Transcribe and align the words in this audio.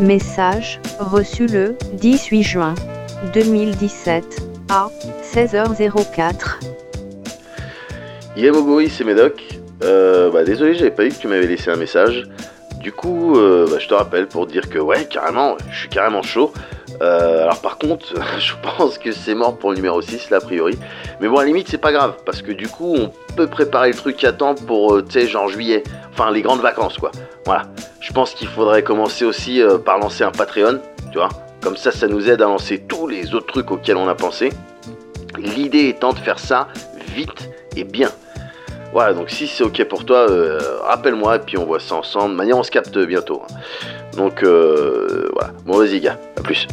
Message 0.00 0.80
reçu 0.98 1.46
le 1.46 1.76
18 1.94 2.42
juin 2.42 2.74
2017 3.34 4.24
à 4.68 4.88
16h04. 5.22 6.60
Yeah 8.36 8.52
Boboï, 8.52 8.88
c'est 8.88 9.04
Médoc. 9.04 9.58
Euh, 9.82 10.30
bah, 10.30 10.44
désolé, 10.44 10.74
j'avais 10.74 10.90
pas 10.90 11.04
vu 11.04 11.10
que 11.10 11.16
tu 11.16 11.28
m'avais 11.28 11.46
laissé 11.46 11.70
un 11.70 11.76
message. 11.76 12.28
Du 12.80 12.92
coup, 12.92 13.36
euh, 13.36 13.66
bah, 13.70 13.78
je 13.78 13.86
te 13.86 13.94
rappelle 13.94 14.26
pour 14.26 14.46
dire 14.46 14.68
que 14.68 14.78
ouais, 14.78 15.06
carrément, 15.06 15.56
je 15.70 15.78
suis 15.80 15.88
carrément 15.88 16.22
chaud. 16.22 16.52
Euh, 17.00 17.44
alors 17.44 17.60
par 17.60 17.78
contre, 17.78 18.14
je 18.38 18.52
pense 18.62 18.98
que 18.98 19.12
c'est 19.12 19.34
mort 19.34 19.56
pour 19.58 19.70
le 19.70 19.76
numéro 19.76 20.00
6 20.00 20.30
là 20.30 20.38
a 20.38 20.40
priori. 20.40 20.78
Mais 21.20 21.28
bon, 21.28 21.36
à 21.36 21.40
la 21.40 21.46
limite, 21.46 21.68
c'est 21.68 21.78
pas 21.78 21.92
grave 21.92 22.14
parce 22.24 22.42
que 22.42 22.52
du 22.52 22.68
coup, 22.68 22.96
on 22.96 23.12
peut 23.34 23.46
préparer 23.46 23.90
le 23.90 23.96
truc 23.96 24.22
à 24.24 24.32
temps 24.32 24.54
pour, 24.54 24.94
euh, 24.94 25.02
tu 25.02 25.12
sais, 25.12 25.26
genre 25.26 25.48
juillet. 25.48 25.82
Enfin, 26.12 26.30
les 26.30 26.42
grandes 26.42 26.60
vacances 26.60 26.98
quoi. 26.98 27.10
Voilà. 27.44 27.64
Je 28.00 28.12
pense 28.12 28.32
qu'il 28.34 28.48
faudrait 28.48 28.82
commencer 28.82 29.24
aussi 29.24 29.60
euh, 29.60 29.78
par 29.78 29.98
lancer 29.98 30.24
un 30.24 30.30
Patreon, 30.30 30.80
tu 31.12 31.18
vois. 31.18 31.28
Comme 31.60 31.76
ça, 31.76 31.90
ça 31.90 32.06
nous 32.06 32.30
aide 32.30 32.40
à 32.40 32.46
lancer 32.46 32.78
tous 32.78 33.06
les 33.06 33.34
autres 33.34 33.46
trucs 33.46 33.70
auxquels 33.70 33.96
on 33.96 34.08
a 34.08 34.14
pensé. 34.14 34.50
L'idée 35.36 35.88
étant 35.88 36.12
de 36.12 36.18
faire 36.18 36.38
ça 36.38 36.68
vite 37.14 37.50
et 37.76 37.84
bien. 37.84 38.10
Voilà, 38.92 39.12
donc 39.12 39.28
si 39.30 39.46
c'est 39.46 39.62
ok 39.64 39.84
pour 39.84 40.04
toi, 40.04 40.30
euh, 40.30 40.58
rappelle-moi 40.82 41.36
et 41.36 41.38
puis 41.40 41.58
on 41.58 41.64
voit 41.66 41.78
ça 41.80 41.94
ensemble. 41.96 42.32
De 42.32 42.36
manière, 42.36 42.56
on 42.56 42.62
se 42.62 42.70
capte 42.70 42.96
bientôt. 42.98 43.42
hein. 43.44 43.54
Donc 44.16 44.42
euh, 44.42 45.28
voilà. 45.34 45.52
Bon, 45.66 45.76
vas-y, 45.78 46.00
gars, 46.00 46.16
à 46.36 46.40
plus. 46.42 46.66